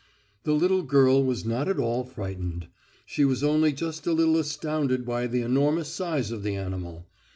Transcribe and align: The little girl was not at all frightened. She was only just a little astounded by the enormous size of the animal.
The 0.45 0.53
little 0.53 0.81
girl 0.81 1.23
was 1.23 1.45
not 1.45 1.67
at 1.67 1.77
all 1.77 2.03
frightened. 2.05 2.65
She 3.05 3.23
was 3.23 3.43
only 3.43 3.71
just 3.71 4.07
a 4.07 4.13
little 4.13 4.37
astounded 4.37 5.05
by 5.05 5.27
the 5.27 5.43
enormous 5.43 5.89
size 5.89 6.31
of 6.31 6.41
the 6.41 6.55
animal. 6.55 7.05